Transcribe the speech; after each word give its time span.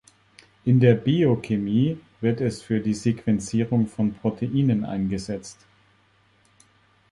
In 0.65 0.79
der 0.79 0.95
Biochemie 0.95 1.99
wird 2.21 2.41
es 2.41 2.63
für 2.63 2.79
die 2.79 2.95
Sequenzierung 2.95 3.85
von 3.85 4.15
Proteinen 4.15 4.83
eingesetzt. 4.83 5.59